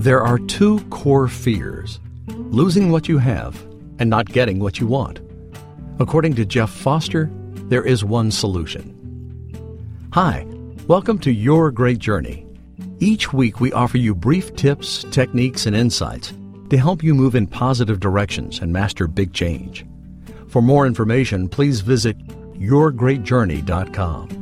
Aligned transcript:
There 0.00 0.22
are 0.22 0.38
two 0.38 0.80
core 0.88 1.28
fears 1.28 2.00
losing 2.28 2.90
what 2.90 3.06
you 3.06 3.18
have 3.18 3.62
and 3.98 4.08
not 4.08 4.24
getting 4.24 4.58
what 4.58 4.80
you 4.80 4.86
want. 4.86 5.20
According 5.98 6.36
to 6.36 6.46
Jeff 6.46 6.70
Foster, 6.70 7.28
there 7.68 7.84
is 7.84 8.02
one 8.02 8.30
solution. 8.30 8.96
Hi, 10.14 10.46
welcome 10.86 11.18
to 11.18 11.30
Your 11.30 11.70
Great 11.70 11.98
Journey. 11.98 12.46
Each 12.98 13.34
week, 13.34 13.60
we 13.60 13.74
offer 13.74 13.98
you 13.98 14.14
brief 14.14 14.56
tips, 14.56 15.04
techniques, 15.10 15.66
and 15.66 15.76
insights 15.76 16.32
to 16.70 16.78
help 16.78 17.02
you 17.02 17.14
move 17.14 17.34
in 17.34 17.46
positive 17.46 18.00
directions 18.00 18.60
and 18.60 18.72
master 18.72 19.06
big 19.06 19.34
change. 19.34 19.84
For 20.48 20.62
more 20.62 20.86
information, 20.86 21.46
please 21.46 21.82
visit 21.82 22.16
yourgreatjourney.com. 22.54 24.39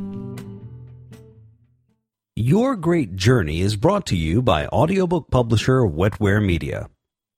Your 2.49 2.77
Great 2.77 3.15
Journey 3.15 3.61
is 3.61 3.77
brought 3.77 4.07
to 4.07 4.17
you 4.17 4.41
by 4.41 4.67
audiobook 4.69 5.31
publisher 5.31 5.83
Wetware 5.83 6.43
Media. 6.43 6.89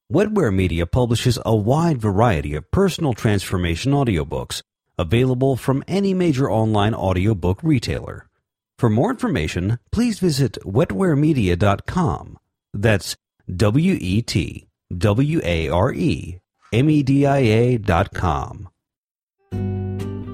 Wetware 0.08 0.54
Media 0.54 0.86
publishes 0.86 1.36
a 1.44 1.52
wide 1.52 2.00
variety 2.00 2.54
of 2.54 2.70
personal 2.70 3.12
transformation 3.12 3.90
audiobooks 3.90 4.62
available 4.96 5.56
from 5.56 5.82
any 5.88 6.14
major 6.14 6.48
online 6.48 6.94
audiobook 6.94 7.58
retailer. 7.64 8.28
For 8.78 8.88
more 8.88 9.10
information, 9.10 9.80
please 9.90 10.20
visit 10.20 10.56
wetwaremedia.com. 10.64 12.38
That's 12.72 13.16
W 13.52 13.98
E 14.00 14.22
T 14.22 14.68
W 14.96 15.40
A 15.42 15.68
R 15.70 15.92
E 15.92 16.38
M 16.72 16.88
E 16.88 17.02
D 17.02 17.26
I 17.26 17.38
A.com. 17.38 18.68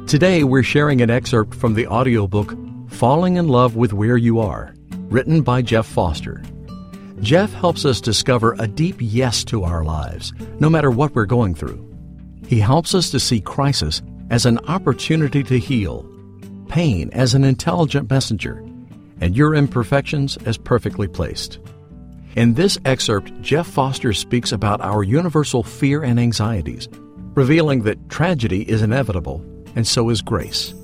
Today, 0.07 0.45
we're 0.45 0.63
sharing 0.63 1.01
an 1.01 1.09
excerpt 1.09 1.55
from 1.55 1.73
the 1.73 1.87
audiobook 1.87 2.66
Falling 2.89 3.37
in 3.37 3.49
Love 3.49 3.77
with 3.77 3.93
Where 3.93 4.17
You 4.17 4.41
Are, 4.41 4.75
written 5.09 5.43
by 5.43 5.63
Jeff 5.63 5.87
Foster. 5.87 6.43
Jeff 7.21 7.53
helps 7.53 7.85
us 7.85 8.01
discover 8.01 8.55
a 8.59 8.67
deep 8.67 8.97
yes 8.99 9.45
to 9.45 9.65
our 9.65 9.85
lives, 9.85 10.33
no 10.61 10.71
matter 10.71 10.91
what 10.91 11.15
we're 11.15 11.27
going 11.27 11.55
through. 11.55 11.83
He 12.47 12.61
helps 12.61 12.95
us 12.95 13.11
to 13.11 13.21
see 13.21 13.41
crisis 13.41 14.03
as 14.31 14.47
an 14.47 14.59
opportunity 14.67 15.43
to 15.43 15.59
heal, 15.59 16.09
pain 16.69 17.11
as 17.13 17.35
an 17.35 17.45
intelligent 17.45 18.11
messenger, 18.11 18.65
and 19.21 19.37
your 19.37 19.55
imperfections 19.55 20.37
as 20.47 20.57
perfectly 20.57 21.09
placed. 21.09 21.59
In 22.37 22.55
this 22.55 22.79
excerpt, 22.85 23.33
Jeff 23.41 23.67
Foster 23.67 24.13
speaks 24.13 24.53
about 24.53 24.81
our 24.81 25.03
universal 25.03 25.63
fear 25.63 26.03
and 26.03 26.21
anxieties, 26.21 26.89
revealing 27.35 27.83
that 27.83 28.09
tragedy 28.09 28.63
is 28.69 28.83
inevitable 28.83 29.45
and 29.75 29.87
so 29.87 30.11
is 30.11 30.23
grace. 30.23 30.75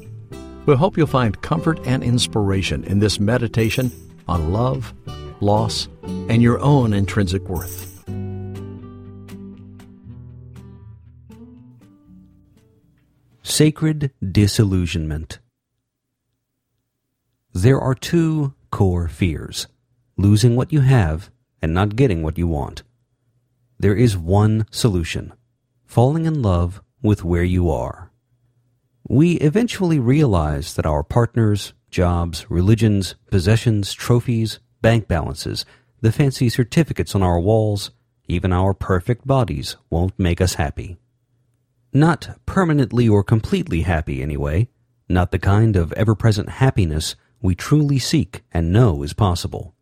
We 0.64 0.76
hope 0.76 0.96
you'll 0.96 1.08
find 1.08 1.40
comfort 1.42 1.80
and 1.84 2.04
inspiration 2.04 2.84
in 2.84 3.00
this 3.00 3.18
meditation 3.18 3.90
on 4.28 4.52
love, 4.52 4.94
loss, 5.40 5.88
and 6.04 6.40
your 6.40 6.60
own 6.60 6.92
intrinsic 6.92 7.42
worth. 7.48 7.88
Sacred 13.42 14.12
Disillusionment 14.22 15.40
There 17.52 17.80
are 17.80 17.94
two 17.96 18.54
core 18.70 19.08
fears 19.08 19.66
losing 20.16 20.54
what 20.54 20.72
you 20.72 20.82
have 20.82 21.28
and 21.60 21.74
not 21.74 21.96
getting 21.96 22.22
what 22.22 22.38
you 22.38 22.46
want. 22.46 22.84
There 23.80 23.96
is 23.96 24.16
one 24.16 24.66
solution 24.70 25.32
falling 25.84 26.24
in 26.24 26.40
love 26.40 26.80
with 27.02 27.24
where 27.24 27.42
you 27.42 27.68
are. 27.68 28.11
We 29.08 29.32
eventually 29.34 29.98
realize 29.98 30.74
that 30.74 30.86
our 30.86 31.02
partners, 31.02 31.72
jobs, 31.90 32.46
religions, 32.50 33.14
possessions, 33.30 33.92
trophies, 33.92 34.60
bank 34.80 35.08
balances, 35.08 35.64
the 36.00 36.12
fancy 36.12 36.48
certificates 36.48 37.14
on 37.14 37.22
our 37.22 37.40
walls, 37.40 37.90
even 38.28 38.52
our 38.52 38.74
perfect 38.74 39.26
bodies 39.26 39.76
won't 39.90 40.18
make 40.18 40.40
us 40.40 40.54
happy. 40.54 40.98
Not 41.92 42.38
permanently 42.46 43.08
or 43.08 43.22
completely 43.22 43.82
happy, 43.82 44.22
anyway. 44.22 44.68
Not 45.08 45.30
the 45.30 45.38
kind 45.38 45.76
of 45.76 45.92
ever 45.92 46.14
present 46.14 46.48
happiness 46.48 47.16
we 47.42 47.54
truly 47.54 47.98
seek 47.98 48.42
and 48.52 48.72
know 48.72 49.02
is 49.02 49.12
possible. 49.12 49.74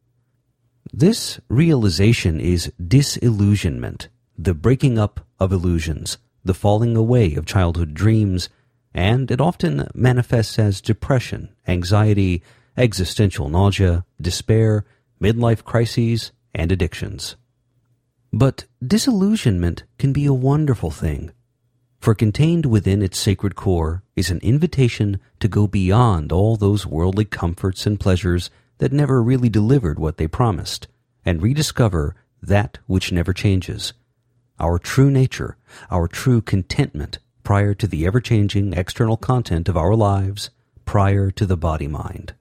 This 0.92 1.38
realization 1.48 2.40
is 2.40 2.72
disillusionment, 2.84 4.08
the 4.36 4.54
breaking 4.54 4.98
up 4.98 5.20
of 5.38 5.52
illusions, 5.52 6.18
the 6.44 6.54
falling 6.54 6.96
away 6.96 7.34
of 7.34 7.46
childhood 7.46 7.94
dreams, 7.94 8.48
and 8.94 9.30
it 9.30 9.40
often 9.40 9.88
manifests 9.94 10.58
as 10.58 10.80
depression, 10.80 11.54
anxiety, 11.66 12.42
existential 12.76 13.48
nausea, 13.48 14.04
despair, 14.20 14.84
midlife 15.20 15.64
crises, 15.64 16.32
and 16.54 16.72
addictions. 16.72 17.36
But 18.32 18.66
disillusionment 18.84 19.84
can 19.98 20.12
be 20.12 20.26
a 20.26 20.32
wonderful 20.32 20.90
thing, 20.90 21.32
for 22.00 22.14
contained 22.14 22.66
within 22.66 23.02
its 23.02 23.18
sacred 23.18 23.54
core 23.54 24.02
is 24.16 24.30
an 24.30 24.38
invitation 24.38 25.20
to 25.40 25.48
go 25.48 25.66
beyond 25.66 26.32
all 26.32 26.56
those 26.56 26.86
worldly 26.86 27.26
comforts 27.26 27.86
and 27.86 28.00
pleasures 28.00 28.50
that 28.78 28.92
never 28.92 29.22
really 29.22 29.50
delivered 29.50 29.98
what 29.98 30.16
they 30.16 30.26
promised, 30.26 30.88
and 31.24 31.42
rediscover 31.42 32.14
that 32.42 32.78
which 32.86 33.12
never 33.12 33.34
changes, 33.34 33.92
our 34.58 34.78
true 34.78 35.10
nature, 35.10 35.56
our 35.90 36.08
true 36.08 36.40
contentment 36.40 37.18
prior 37.42 37.74
to 37.74 37.86
the 37.86 38.06
ever 38.06 38.20
changing 38.20 38.72
external 38.72 39.16
content 39.16 39.68
of 39.68 39.76
our 39.76 39.94
lives, 39.94 40.50
prior 40.84 41.30
to 41.30 41.46
the 41.46 41.56
body 41.56 41.86
mind. 41.86 42.34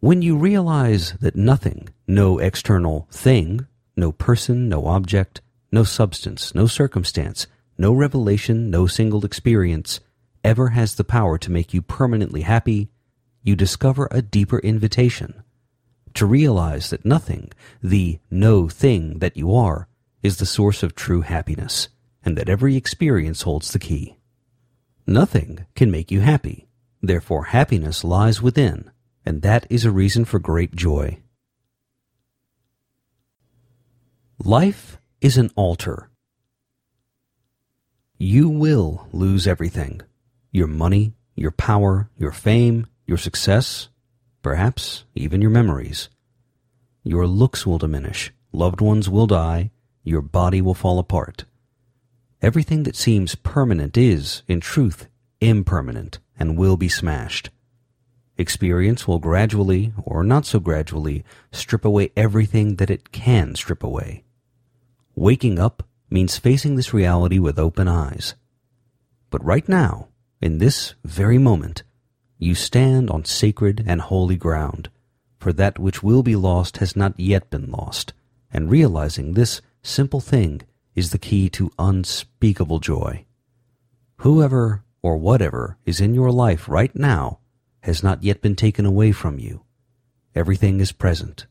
When 0.00 0.22
you 0.22 0.36
realize 0.36 1.12
that 1.20 1.36
nothing, 1.36 1.88
no 2.06 2.38
external 2.38 3.06
thing, 3.10 3.66
no 3.96 4.12
person, 4.12 4.68
no 4.68 4.86
object, 4.86 5.40
no 5.70 5.84
substance, 5.84 6.54
no 6.54 6.66
circumstance, 6.66 7.46
no 7.78 7.92
revelation, 7.92 8.70
no 8.70 8.86
single 8.86 9.24
experience 9.24 10.00
ever 10.44 10.68
has 10.68 10.94
the 10.94 11.04
power 11.04 11.38
to 11.38 11.52
make 11.52 11.72
you 11.72 11.82
permanently 11.82 12.42
happy, 12.42 12.88
you 13.42 13.54
discover 13.54 14.08
a 14.10 14.22
deeper 14.22 14.58
invitation 14.58 15.42
to 16.14 16.26
realize 16.26 16.90
that 16.90 17.04
nothing, 17.04 17.50
the 17.82 18.18
no 18.30 18.68
thing 18.68 19.18
that 19.20 19.36
you 19.36 19.54
are, 19.54 19.88
is 20.22 20.36
the 20.36 20.46
source 20.46 20.82
of 20.82 20.94
true 20.94 21.22
happiness 21.22 21.88
and 22.24 22.36
that 22.36 22.48
every 22.48 22.76
experience 22.76 23.42
holds 23.42 23.72
the 23.72 23.78
key. 23.78 24.16
Nothing 25.06 25.66
can 25.74 25.90
make 25.90 26.10
you 26.10 26.20
happy. 26.20 26.68
Therefore, 27.00 27.46
happiness 27.46 28.04
lies 28.04 28.40
within, 28.40 28.90
and 29.26 29.42
that 29.42 29.66
is 29.68 29.84
a 29.84 29.90
reason 29.90 30.24
for 30.24 30.38
great 30.38 30.74
joy. 30.74 31.18
Life 34.44 34.98
is 35.20 35.36
an 35.36 35.50
altar. 35.56 36.10
You 38.18 38.48
will 38.48 39.08
lose 39.12 39.46
everything 39.46 40.02
your 40.52 40.66
money, 40.66 41.14
your 41.34 41.50
power, 41.50 42.10
your 42.18 42.30
fame, 42.30 42.86
your 43.06 43.16
success, 43.16 43.88
perhaps 44.42 45.04
even 45.14 45.40
your 45.40 45.50
memories. 45.50 46.08
Your 47.04 47.26
looks 47.26 47.66
will 47.66 47.78
diminish, 47.78 48.32
loved 48.52 48.80
ones 48.80 49.08
will 49.08 49.26
die, 49.26 49.70
your 50.04 50.20
body 50.20 50.60
will 50.60 50.74
fall 50.74 50.98
apart. 50.98 51.44
Everything 52.42 52.82
that 52.82 52.96
seems 52.96 53.36
permanent 53.36 53.96
is, 53.96 54.42
in 54.48 54.58
truth, 54.58 55.06
impermanent 55.40 56.18
and 56.36 56.58
will 56.58 56.76
be 56.76 56.88
smashed. 56.88 57.50
Experience 58.36 59.06
will 59.06 59.20
gradually, 59.20 59.92
or 60.02 60.24
not 60.24 60.44
so 60.44 60.58
gradually, 60.58 61.24
strip 61.52 61.84
away 61.84 62.10
everything 62.16 62.76
that 62.76 62.90
it 62.90 63.12
can 63.12 63.54
strip 63.54 63.84
away. 63.84 64.24
Waking 65.14 65.60
up 65.60 65.84
means 66.10 66.36
facing 66.36 66.74
this 66.74 66.92
reality 66.92 67.38
with 67.38 67.60
open 67.60 67.86
eyes. 67.86 68.34
But 69.30 69.44
right 69.44 69.68
now, 69.68 70.08
in 70.40 70.58
this 70.58 70.94
very 71.04 71.38
moment, 71.38 71.84
you 72.38 72.56
stand 72.56 73.08
on 73.08 73.24
sacred 73.24 73.84
and 73.86 74.00
holy 74.00 74.36
ground, 74.36 74.90
for 75.38 75.52
that 75.52 75.78
which 75.78 76.02
will 76.02 76.24
be 76.24 76.34
lost 76.34 76.78
has 76.78 76.96
not 76.96 77.18
yet 77.20 77.50
been 77.50 77.70
lost, 77.70 78.12
and 78.52 78.68
realizing 78.68 79.34
this 79.34 79.60
simple 79.82 80.20
thing 80.20 80.62
is 80.94 81.10
the 81.10 81.18
key 81.18 81.48
to 81.50 81.72
unspeakable 81.78 82.78
joy. 82.78 83.24
Whoever 84.18 84.84
or 85.02 85.16
whatever 85.16 85.78
is 85.84 86.00
in 86.00 86.14
your 86.14 86.30
life 86.30 86.68
right 86.68 86.94
now 86.94 87.40
has 87.80 88.02
not 88.02 88.22
yet 88.22 88.40
been 88.40 88.56
taken 88.56 88.86
away 88.86 89.12
from 89.12 89.38
you. 89.38 89.64
Everything 90.34 90.80
is 90.80 90.92
present. 90.92 91.46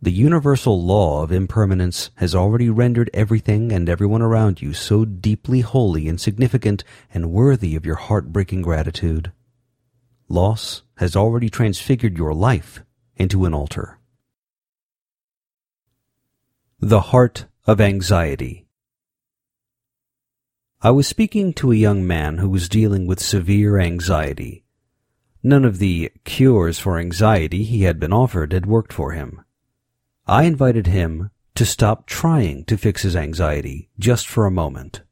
The 0.00 0.12
universal 0.12 0.82
law 0.82 1.22
of 1.22 1.30
impermanence 1.30 2.10
has 2.16 2.34
already 2.34 2.68
rendered 2.68 3.08
everything 3.14 3.70
and 3.70 3.88
everyone 3.88 4.22
around 4.22 4.60
you 4.60 4.72
so 4.72 5.04
deeply 5.04 5.60
holy 5.60 6.08
and 6.08 6.20
significant 6.20 6.82
and 7.14 7.30
worthy 7.30 7.76
of 7.76 7.86
your 7.86 7.94
heartbreaking 7.94 8.62
gratitude. 8.62 9.30
Loss 10.28 10.82
has 10.96 11.14
already 11.14 11.48
transfigured 11.48 12.16
your 12.16 12.34
life 12.34 12.82
into 13.16 13.44
an 13.44 13.54
altar. 13.54 13.98
The 16.80 17.00
Heart 17.00 17.46
of 17.64 17.80
Anxiety 17.80 18.66
I 20.80 20.90
was 20.90 21.06
speaking 21.06 21.52
to 21.54 21.70
a 21.70 21.76
young 21.76 22.04
man 22.04 22.38
who 22.38 22.50
was 22.50 22.68
dealing 22.68 23.06
with 23.06 23.20
severe 23.20 23.78
anxiety. 23.78 24.64
None 25.44 25.64
of 25.64 25.78
the 25.78 26.10
cures 26.24 26.80
for 26.80 26.98
anxiety 26.98 27.62
he 27.62 27.84
had 27.84 28.00
been 28.00 28.12
offered 28.12 28.52
had 28.52 28.66
worked 28.66 28.92
for 28.92 29.12
him. 29.12 29.42
I 30.26 30.42
invited 30.42 30.88
him 30.88 31.30
to 31.54 31.64
stop 31.64 32.06
trying 32.06 32.64
to 32.64 32.76
fix 32.76 33.02
his 33.02 33.14
anxiety 33.14 33.90
just 33.96 34.26
for 34.26 34.44
a 34.44 34.50
moment. 34.50 35.02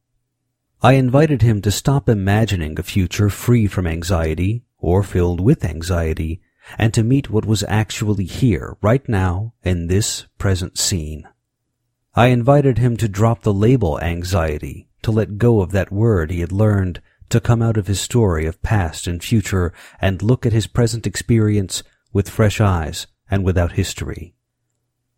I 0.82 0.94
invited 0.94 1.42
him 1.42 1.62
to 1.62 1.70
stop 1.70 2.08
imagining 2.08 2.80
a 2.80 2.82
future 2.82 3.30
free 3.30 3.68
from 3.68 3.86
anxiety 3.86 4.64
or 4.76 5.04
filled 5.04 5.40
with 5.40 5.64
anxiety 5.64 6.42
and 6.76 6.92
to 6.94 7.04
meet 7.04 7.30
what 7.30 7.46
was 7.46 7.62
actually 7.68 8.24
here 8.24 8.76
right 8.82 9.08
now 9.08 9.54
in 9.62 9.86
this 9.86 10.26
present 10.36 10.78
scene. 10.78 11.28
I 12.14 12.26
invited 12.26 12.78
him 12.78 12.96
to 12.96 13.08
drop 13.08 13.42
the 13.42 13.54
label 13.54 14.00
anxiety, 14.00 14.88
to 15.02 15.12
let 15.12 15.38
go 15.38 15.60
of 15.60 15.70
that 15.70 15.92
word 15.92 16.30
he 16.30 16.40
had 16.40 16.50
learned, 16.50 17.00
to 17.28 17.40
come 17.40 17.62
out 17.62 17.76
of 17.76 17.86
his 17.86 18.00
story 18.00 18.46
of 18.46 18.60
past 18.62 19.06
and 19.06 19.22
future 19.22 19.72
and 20.00 20.20
look 20.20 20.44
at 20.44 20.52
his 20.52 20.66
present 20.66 21.06
experience 21.06 21.84
with 22.12 22.28
fresh 22.28 22.60
eyes 22.60 23.06
and 23.30 23.44
without 23.44 23.72
history. 23.72 24.34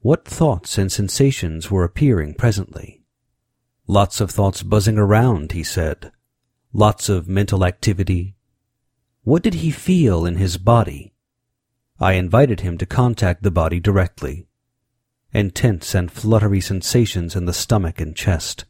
What 0.00 0.27
thoughts 0.27 0.77
and 0.77 0.93
sensations 0.93 1.71
were 1.71 1.85
appearing 1.85 2.35
presently? 2.35 3.03
Lots 3.87 4.21
of 4.21 4.31
thoughts 4.31 4.62
buzzing 4.62 4.99
around, 4.99 5.53
he 5.53 5.62
said. 5.62 6.12
Lots 6.73 7.09
of 7.09 7.29
mental 7.29 7.65
activity. 7.65 8.37
What 9.23 9.43
did 9.43 9.55
he 9.55 9.71
feel 9.71 10.27
in 10.27 10.37
his 10.37 10.59
body? 10.59 11.15
I 11.99 12.15
invited 12.15 12.61
him 12.61 12.77
to 12.79 12.87
contact 12.87 13.43
the 13.43 13.50
body 13.50 13.81
directly. 13.81 14.47
Intense 15.32 15.94
and 15.94 16.12
fluttery 16.12 16.61
sensations 16.61 17.34
in 17.34 17.46
the 17.46 17.52
stomach 17.52 18.00
and 18.00 18.14
chest. 18.14 18.67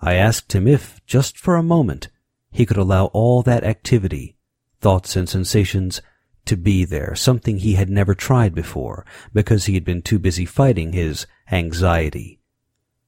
I 0.00 0.14
asked 0.14 0.54
him 0.54 0.68
if, 0.68 1.00
just 1.06 1.38
for 1.38 1.56
a 1.56 1.62
moment, 1.62 2.08
he 2.52 2.64
could 2.64 2.76
allow 2.76 3.06
all 3.06 3.42
that 3.42 3.64
activity, 3.64 4.36
thoughts 4.80 5.16
and 5.16 5.28
sensations, 5.28 6.00
to 6.44 6.56
be 6.56 6.84
there, 6.84 7.14
something 7.14 7.58
he 7.58 7.74
had 7.74 7.88
never 7.88 8.14
tried 8.14 8.54
before, 8.54 9.04
because 9.32 9.66
he 9.66 9.74
had 9.74 9.84
been 9.84 10.02
too 10.02 10.18
busy 10.18 10.44
fighting 10.44 10.92
his 10.92 11.26
anxiety. 11.50 12.38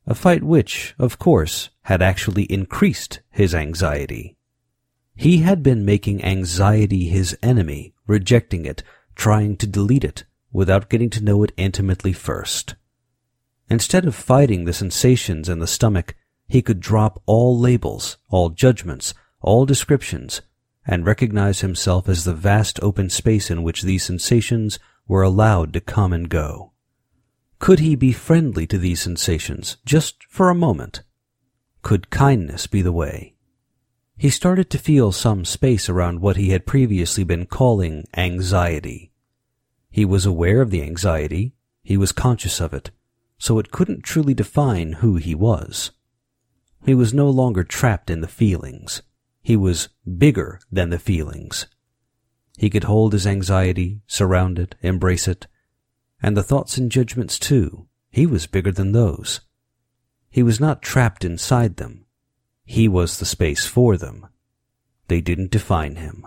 A 0.06 0.14
fight 0.14 0.42
which, 0.42 0.94
of 0.98 1.18
course, 1.18 1.70
had 1.82 2.02
actually 2.02 2.44
increased 2.44 3.20
his 3.30 3.54
anxiety. 3.54 4.36
He 5.14 5.38
had 5.38 5.62
been 5.62 5.84
making 5.84 6.24
anxiety 6.24 7.08
his 7.08 7.36
enemy, 7.42 7.94
rejecting 8.06 8.66
it, 8.66 8.82
trying 9.14 9.56
to 9.58 9.66
delete 9.66 10.04
it, 10.04 10.24
without 10.56 10.88
getting 10.88 11.10
to 11.10 11.22
know 11.22 11.42
it 11.42 11.52
intimately 11.58 12.14
first. 12.14 12.76
Instead 13.68 14.06
of 14.06 14.14
fighting 14.14 14.64
the 14.64 14.72
sensations 14.72 15.50
in 15.50 15.58
the 15.58 15.66
stomach, 15.66 16.14
he 16.48 16.62
could 16.62 16.80
drop 16.80 17.22
all 17.26 17.58
labels, 17.58 18.16
all 18.30 18.48
judgments, 18.48 19.12
all 19.42 19.66
descriptions, 19.66 20.40
and 20.86 21.04
recognize 21.04 21.60
himself 21.60 22.08
as 22.08 22.24
the 22.24 22.32
vast 22.32 22.82
open 22.82 23.10
space 23.10 23.50
in 23.50 23.62
which 23.62 23.82
these 23.82 24.02
sensations 24.02 24.78
were 25.06 25.22
allowed 25.22 25.74
to 25.74 25.80
come 25.80 26.14
and 26.14 26.30
go. 26.30 26.72
Could 27.58 27.80
he 27.80 27.94
be 27.94 28.12
friendly 28.12 28.66
to 28.68 28.78
these 28.78 29.02
sensations 29.02 29.76
just 29.84 30.24
for 30.26 30.48
a 30.48 30.54
moment? 30.54 31.02
Could 31.82 32.08
kindness 32.08 32.66
be 32.66 32.80
the 32.80 32.92
way? 32.92 33.34
He 34.16 34.30
started 34.30 34.70
to 34.70 34.78
feel 34.78 35.12
some 35.12 35.44
space 35.44 35.90
around 35.90 36.22
what 36.22 36.38
he 36.38 36.48
had 36.48 36.64
previously 36.64 37.24
been 37.24 37.44
calling 37.44 38.06
anxiety. 38.16 39.12
He 39.96 40.04
was 40.04 40.26
aware 40.26 40.60
of 40.60 40.68
the 40.68 40.82
anxiety, 40.82 41.54
he 41.82 41.96
was 41.96 42.12
conscious 42.12 42.60
of 42.60 42.74
it, 42.74 42.90
so 43.38 43.58
it 43.58 43.70
couldn't 43.70 44.04
truly 44.04 44.34
define 44.34 44.92
who 45.00 45.16
he 45.16 45.34
was. 45.34 45.90
He 46.84 46.94
was 46.94 47.14
no 47.14 47.30
longer 47.30 47.64
trapped 47.64 48.10
in 48.10 48.20
the 48.20 48.28
feelings. 48.28 49.00
He 49.42 49.56
was 49.56 49.88
bigger 50.18 50.60
than 50.70 50.90
the 50.90 50.98
feelings. 50.98 51.66
He 52.58 52.68
could 52.68 52.84
hold 52.84 53.14
his 53.14 53.26
anxiety, 53.26 54.02
surround 54.06 54.58
it, 54.58 54.74
embrace 54.82 55.26
it, 55.26 55.46
and 56.22 56.36
the 56.36 56.42
thoughts 56.42 56.76
and 56.76 56.92
judgments 56.92 57.38
too. 57.38 57.88
He 58.10 58.26
was 58.26 58.46
bigger 58.46 58.72
than 58.72 58.92
those. 58.92 59.40
He 60.28 60.42
was 60.42 60.60
not 60.60 60.82
trapped 60.82 61.24
inside 61.24 61.78
them. 61.78 62.04
He 62.66 62.86
was 62.86 63.18
the 63.18 63.24
space 63.24 63.64
for 63.64 63.96
them. 63.96 64.26
They 65.08 65.22
didn't 65.22 65.52
define 65.52 65.96
him. 65.96 66.26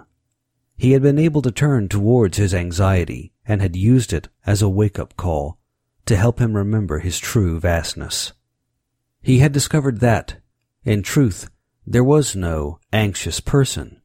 He 0.76 0.94
had 0.94 1.04
been 1.04 1.20
able 1.20 1.44
to 1.44 1.52
turn 1.52 1.88
towards 1.88 2.38
his 2.38 2.56
anxiety 2.56 3.32
and 3.50 3.62
had 3.62 3.76
used 3.76 4.14
it 4.14 4.30
as 4.46 4.62
a 4.62 4.70
wake-up 4.70 5.18
call 5.18 5.58
to 6.06 6.16
help 6.16 6.40
him 6.40 6.56
remember 6.56 7.00
his 7.00 7.20
true 7.20 7.60
vastness. 7.60 8.32
He 9.22 9.40
had 9.40 9.52
discovered 9.52 10.00
that, 10.00 10.38
in 10.86 11.02
truth, 11.04 11.50
there 11.86 12.04
was 12.04 12.36
no 12.36 12.80
anxious 12.94 13.40
person. 13.40 14.02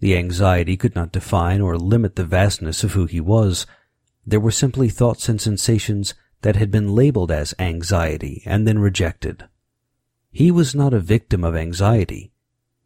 The 0.00 0.16
anxiety 0.16 0.76
could 0.76 0.94
not 0.94 1.12
define 1.12 1.60
or 1.60 1.76
limit 1.76 2.16
the 2.16 2.24
vastness 2.24 2.82
of 2.82 2.94
who 2.94 3.04
he 3.04 3.20
was. 3.20 3.66
There 4.26 4.40
were 4.40 4.50
simply 4.50 4.88
thoughts 4.88 5.28
and 5.28 5.40
sensations 5.40 6.14
that 6.42 6.56
had 6.56 6.70
been 6.70 6.94
labeled 6.94 7.30
as 7.30 7.54
anxiety 7.58 8.42
and 8.46 8.66
then 8.66 8.78
rejected. 8.78 9.44
He 10.30 10.50
was 10.50 10.74
not 10.74 10.94
a 10.94 11.00
victim 11.00 11.44
of 11.44 11.54
anxiety. 11.54 12.32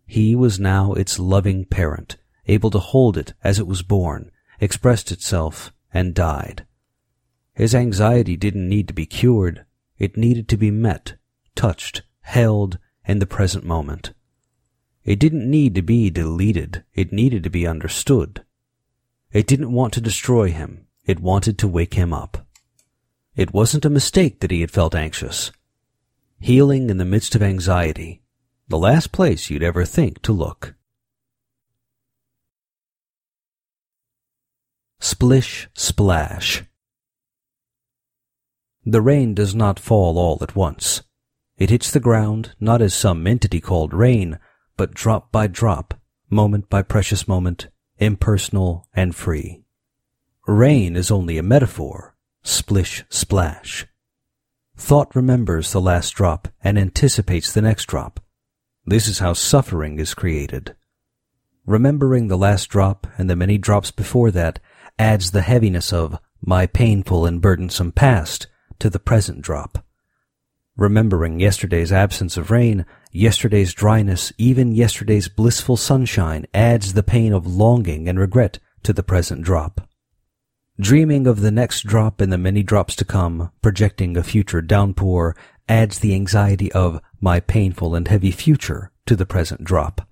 He 0.06 0.34
was 0.34 0.58
now 0.58 0.94
its 0.94 1.18
loving 1.18 1.64
parent, 1.64 2.16
able 2.46 2.70
to 2.70 2.78
hold 2.78 3.16
it 3.16 3.34
as 3.44 3.58
it 3.58 3.66
was 3.66 3.82
born, 3.82 4.30
expressed 4.60 5.12
itself, 5.12 5.72
and 5.92 6.14
died. 6.14 6.66
His 7.54 7.74
anxiety 7.74 8.36
didn't 8.36 8.68
need 8.68 8.88
to 8.88 8.94
be 8.94 9.06
cured. 9.06 9.64
It 9.98 10.16
needed 10.16 10.48
to 10.48 10.56
be 10.56 10.70
met, 10.70 11.16
touched, 11.54 12.02
held 12.22 12.78
in 13.06 13.18
the 13.18 13.26
present 13.26 13.64
moment. 13.64 14.12
It 15.04 15.18
didn't 15.18 15.50
need 15.50 15.74
to 15.74 15.82
be 15.82 16.10
deleted, 16.10 16.84
it 16.94 17.12
needed 17.12 17.42
to 17.44 17.50
be 17.50 17.66
understood. 17.66 18.44
It 19.32 19.46
didn't 19.46 19.72
want 19.72 19.92
to 19.94 20.00
destroy 20.00 20.50
him, 20.50 20.86
it 21.04 21.20
wanted 21.20 21.58
to 21.58 21.68
wake 21.68 21.94
him 21.94 22.12
up. 22.12 22.46
It 23.34 23.52
wasn't 23.52 23.84
a 23.84 23.90
mistake 23.90 24.40
that 24.40 24.50
he 24.50 24.60
had 24.60 24.70
felt 24.70 24.94
anxious. 24.94 25.50
Healing 26.38 26.90
in 26.90 26.98
the 26.98 27.04
midst 27.04 27.34
of 27.34 27.42
anxiety, 27.42 28.22
the 28.68 28.78
last 28.78 29.10
place 29.10 29.50
you'd 29.50 29.62
ever 29.62 29.84
think 29.84 30.22
to 30.22 30.32
look. 30.32 30.74
Splish 35.04 35.68
Splash 35.74 36.62
The 38.86 39.02
rain 39.02 39.34
does 39.34 39.52
not 39.52 39.80
fall 39.80 40.16
all 40.16 40.38
at 40.42 40.54
once. 40.54 41.02
It 41.58 41.70
hits 41.70 41.90
the 41.90 41.98
ground 41.98 42.54
not 42.60 42.80
as 42.80 42.94
some 42.94 43.26
entity 43.26 43.60
called 43.60 43.92
rain, 43.92 44.38
but 44.76 44.94
drop 44.94 45.32
by 45.32 45.48
drop, 45.48 45.94
moment 46.30 46.70
by 46.70 46.82
precious 46.82 47.26
moment, 47.26 47.66
impersonal 47.98 48.86
and 48.94 49.12
free. 49.12 49.64
Rain 50.46 50.94
is 50.94 51.10
only 51.10 51.36
a 51.36 51.42
metaphor, 51.42 52.14
splish 52.44 53.02
splash. 53.08 53.88
Thought 54.76 55.16
remembers 55.16 55.72
the 55.72 55.80
last 55.80 56.10
drop 56.12 56.46
and 56.62 56.78
anticipates 56.78 57.52
the 57.52 57.62
next 57.62 57.86
drop. 57.86 58.20
This 58.86 59.08
is 59.08 59.18
how 59.18 59.32
suffering 59.32 59.98
is 59.98 60.14
created. 60.14 60.76
Remembering 61.66 62.28
the 62.28 62.38
last 62.38 62.68
drop 62.68 63.08
and 63.18 63.28
the 63.28 63.34
many 63.34 63.58
drops 63.58 63.90
before 63.90 64.30
that 64.30 64.60
adds 64.98 65.30
the 65.30 65.42
heaviness 65.42 65.92
of 65.92 66.18
my 66.40 66.66
painful 66.66 67.26
and 67.26 67.40
burdensome 67.40 67.92
past 67.92 68.46
to 68.78 68.90
the 68.90 68.98
present 68.98 69.42
drop. 69.42 69.84
Remembering 70.76 71.38
yesterday's 71.38 71.92
absence 71.92 72.36
of 72.36 72.50
rain 72.50 72.86
Yesterday's 73.14 73.74
dryness, 73.74 74.32
even 74.38 74.74
yesterday's 74.74 75.28
blissful 75.28 75.76
sunshine, 75.76 76.46
adds 76.54 76.94
the 76.94 77.02
pain 77.02 77.34
of 77.34 77.46
longing 77.46 78.08
and 78.08 78.18
regret 78.18 78.58
to 78.82 78.94
the 78.94 79.02
present 79.02 79.42
drop. 79.42 79.86
Dreaming 80.80 81.26
of 81.26 81.42
the 81.42 81.50
next 81.50 81.82
drop 81.82 82.22
and 82.22 82.32
the 82.32 82.38
many 82.38 82.62
drops 82.62 82.96
to 82.96 83.04
come, 83.04 83.52
projecting 83.60 84.16
a 84.16 84.22
future 84.22 84.62
downpour, 84.62 85.36
adds 85.68 85.98
the 85.98 86.14
anxiety 86.14 86.72
of 86.72 87.02
my 87.20 87.38
painful 87.38 87.94
and 87.94 88.08
heavy 88.08 88.30
future 88.30 88.90
to 89.04 89.14
the 89.14 89.26
present 89.26 89.62
drop. 89.62 90.08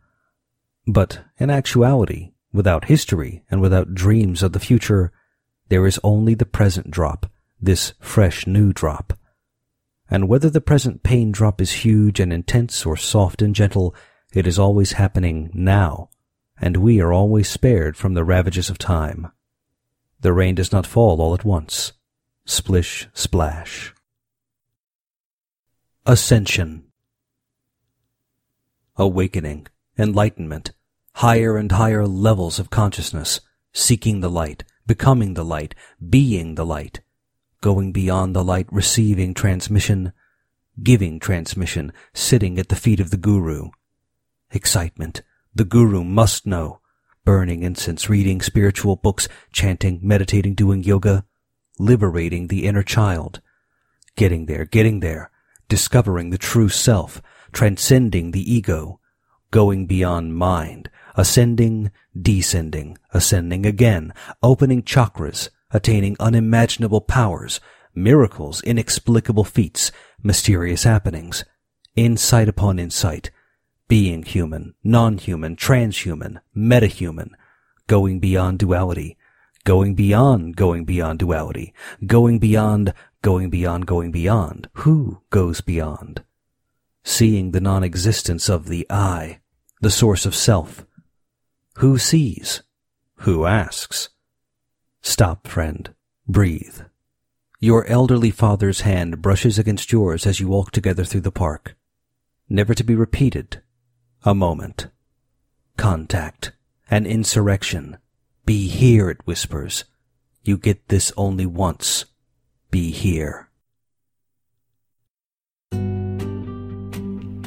But 0.87 1.21
in 1.39 1.49
actuality, 1.49 2.30
without 2.52 2.87
history 2.87 3.42
and 3.50 3.61
without 3.61 3.95
dreams 3.95 4.42
of 4.42 4.52
the 4.52 4.61
future, 4.61 5.12
there 5.69 5.87
is 5.87 6.00
only 6.02 6.35
the 6.35 6.47
present 6.47 6.90
drop, 6.90 7.26
this 7.61 7.92
fresh 8.00 8.47
new 8.47 8.73
drop 8.73 9.12
and 10.11 10.28
whether 10.28 10.50
the 10.50 10.61
present 10.61 11.02
pain 11.02 11.30
drop 11.30 11.61
is 11.61 11.85
huge 11.85 12.19
and 12.19 12.33
intense 12.33 12.85
or 12.85 12.97
soft 12.97 13.40
and 13.40 13.54
gentle, 13.54 13.95
it 14.35 14.47
is 14.47 14.59
always 14.59 14.92
happening 14.92 15.50
now, 15.54 16.11
and 16.61 16.78
we 16.78 17.00
are 17.00 17.12
always 17.12 17.49
spared 17.49 17.97
from 17.97 18.14
the 18.14 18.25
ravages 18.25 18.69
of 18.69 18.76
time. 18.76 19.30
The 20.21 20.33
rain 20.33 20.57
does 20.57 20.73
not 20.73 20.87
fall 20.87 21.23
all 21.23 21.33
at 21.33 21.45
once. 21.45 21.92
Splish, 22.45 23.09
splash. 23.14 23.95
Ascension. 26.04 26.85
Awakening, 28.97 29.69
enlightenment, 29.97 30.73
higher 31.14 31.57
and 31.57 31.73
higher 31.73 32.07
levels 32.07 32.59
of 32.59 32.71
consciousness, 32.71 33.40
seeking 33.73 34.21
the 34.21 34.31
light, 34.31 34.64
becoming 34.87 35.35
the 35.35 35.45
light, 35.45 35.75
being 36.09 36.55
the 36.55 36.67
light, 36.67 37.00
going 37.61 37.93
beyond 37.93 38.35
the 38.35 38.45
light, 38.45 38.67
receiving 38.71 39.35
transmission, 39.35 40.12
giving 40.83 41.21
transmission, 41.21 41.93
sitting 42.14 42.59
at 42.59 42.69
the 42.69 42.76
feet 42.76 43.00
of 43.00 43.11
the 43.11 43.17
Guru. 43.17 43.71
Excitement. 44.50 45.23
The 45.55 45.64
Guru 45.64 46.05
must 46.05 46.47
know. 46.47 46.81
Burning 47.25 47.62
incense, 47.62 48.09
reading 48.09 48.40
spiritual 48.40 48.97
books, 48.97 49.29
chanting, 49.52 50.00
meditating, 50.02 50.55
doing 50.55 50.83
yoga, 50.83 51.25
liberating 51.79 52.47
the 52.47 52.67
inner 52.67 52.83
child. 52.83 53.40
Getting 54.17 54.47
there, 54.47 54.64
getting 54.64 55.00
there, 55.00 55.31
discovering 55.69 56.31
the 56.31 56.38
true 56.38 56.69
self, 56.69 57.21
transcending 57.52 58.31
the 58.31 58.52
ego, 58.52 59.00
going 59.50 59.87
beyond 59.87 60.35
mind, 60.35 60.90
ascending, 61.17 61.90
descending, 62.21 62.99
ascending 63.12 63.67
again, 63.67 64.12
opening 64.43 64.83
chakras, 64.83 65.49
attaining 65.71 66.17
unimaginable 66.21 67.00
powers, 67.00 67.61
miracles, 67.95 68.62
inexplicable 68.62 69.45
feats, 69.45 69.93
mysterious 70.23 70.85
happenings, 70.85 71.45
insight 71.97 72.49
upon 72.49 72.79
insight, 72.79 73.31
being 73.88 74.23
human, 74.23 74.75
non-human, 74.85 75.57
transhuman, 75.57 76.40
metahuman, 76.57 77.31
going 77.87 78.21
beyond 78.21 78.59
duality, 78.59 79.17
going 79.64 79.95
beyond 79.95 80.57
going 80.57 80.85
beyond 80.85 81.19
duality, 81.19 81.75
going 82.07 82.38
beyond 82.38 82.95
going 83.23 83.50
beyond 83.50 83.87
going 83.87 84.11
beyond. 84.11 84.69
Who 84.75 85.23
goes 85.31 85.61
beyond? 85.61 86.23
Seeing 87.02 87.50
the 87.50 87.61
non-existence 87.61 88.49
of 88.49 88.69
the 88.69 88.87
I, 88.88 89.40
the 89.81 89.90
source 89.90 90.25
of 90.26 90.35
self. 90.35 90.87
Who 91.81 91.97
sees? 91.97 92.63
Who 93.21 93.47
asks? 93.47 94.11
Stop, 95.01 95.47
friend. 95.47 95.89
Breathe. 96.29 96.83
Your 97.59 97.87
elderly 97.87 98.31
father's 98.31 98.83
hand 98.83 99.23
brushes 99.23 99.59
against 99.59 99.91
yours 99.91 100.27
as 100.27 100.41
you 100.41 100.49
walk 100.49 100.73
together 100.73 101.05
through 101.05 101.23
the 101.23 101.33
park. 101.33 101.75
Never 102.51 102.75
to 102.75 102.85
be 102.85 102.95
repeated. 102.95 103.63
A 104.25 104.35
moment. 104.35 104.89
Contact. 105.79 106.53
An 106.91 107.07
insurrection. 107.07 107.97
Be 108.45 108.69
here, 108.69 109.09
it 109.09 109.27
whispers. 109.27 109.85
You 110.45 110.59
get 110.59 110.89
this 110.89 111.15
only 111.17 111.47
once. 111.47 112.05
Be 112.71 112.91
here. 112.91 113.49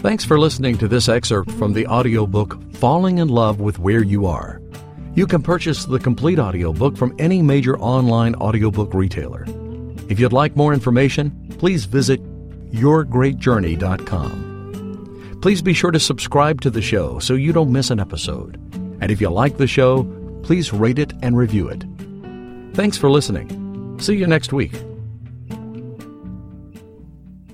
Thanks 0.04 0.24
for 0.26 0.38
listening 0.38 0.78
to 0.80 0.90
this 0.90 1.08
excerpt 1.08 1.50
from 1.52 1.72
the 1.72 1.88
audiobook 1.88 2.62
Falling 2.74 3.20
in 3.20 3.30
Love 3.30 3.62
with 3.62 3.80
Where 3.80 4.04
You 4.04 4.26
Are. 4.26 4.62
You 5.16 5.26
can 5.26 5.42
purchase 5.42 5.86
the 5.86 5.98
complete 5.98 6.40
audiobook 6.40 6.98
from 6.98 7.16
any 7.20 7.42
major 7.42 7.80
online 7.80 8.36
audiobook 8.36 8.94
retailer. 8.94 9.46
If 10.10 10.20
you'd 10.20 10.34
like 10.34 10.58
more 10.58 10.74
information, 10.74 11.56
please 11.58 11.86
visit 11.86 12.22
yourgreatjourney.com. 12.74 15.40
Please 15.42 15.62
be 15.62 15.74
sure 15.74 15.92
to 15.92 16.02
subscribe 16.02 16.60
to 16.60 16.70
the 16.70 16.82
show 16.82 17.20
so 17.20 17.36
you 17.36 17.54
don't 17.54 17.72
miss 17.72 17.90
an 17.90 18.02
episode. 18.02 18.60
And 19.00 19.10
if 19.10 19.22
you 19.22 19.30
like 19.30 19.56
the 19.56 19.68
show, 19.68 20.04
please 20.44 20.74
rate 20.74 21.00
it 21.00 21.14
and 21.22 21.38
review 21.38 21.70
it. 21.70 21.86
Thanks 22.76 22.98
for 22.98 23.10
listening. 23.10 23.98
See 24.02 24.18
you 24.18 24.28
next 24.28 24.52
week. 24.52 24.74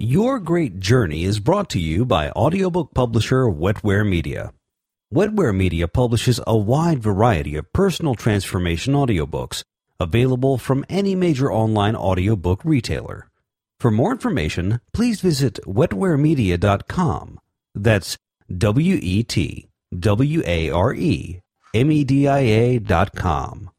Your 0.02 0.40
Great 0.40 0.80
Journey 0.80 1.26
is 1.26 1.42
brought 1.42 1.70
to 1.72 1.80
you 1.80 2.06
by 2.06 2.30
audiobook 2.30 2.94
publisher 2.94 3.44
Wetware 3.48 4.08
Media. 4.08 4.54
Wetware 5.14 5.54
Media 5.54 5.90
publishes 5.90 6.40
a 6.48 6.56
wide 6.56 7.04
variety 7.04 7.58
of 7.58 7.74
personal 7.74 8.16
transformation 8.16 8.94
audiobooks 8.94 9.62
available 10.00 10.58
from 10.58 10.86
any 10.88 11.16
major 11.16 11.52
online 11.52 11.98
audiobook 11.98 12.64
retailer. 12.64 13.28
For 13.82 13.92
more 13.92 14.14
information, 14.14 14.80
please 14.94 15.20
visit 15.20 15.60
wetwaremedia.com. 15.66 17.40
That's 17.76 18.18
W 18.58 19.00
E 19.02 19.24
T 19.24 19.68
W 20.00 20.42
A 20.46 20.70
R 20.70 20.94
E 20.94 21.42
M 21.74 21.92
E 21.92 22.06
D 22.06 22.26
I 22.26 22.40
A 22.40 22.80
dot 22.80 23.16
com. 23.16 23.70